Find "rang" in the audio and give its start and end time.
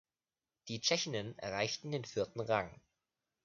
2.39-2.81